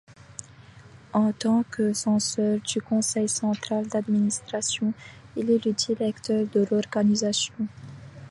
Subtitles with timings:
[1.13, 4.95] En tant que censeur du conseil central d'administration,
[5.35, 7.67] il est le directeur de l'organisation.